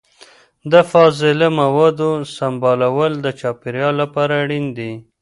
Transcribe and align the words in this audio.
د 0.71 0.73
فاضله 0.91 1.47
موادو 1.59 2.09
سمبالول 2.37 3.13
د 3.25 3.27
چاپیریال 3.39 3.93
لپاره 4.03 4.33
اړین 4.43 4.65
دي. 4.77 4.91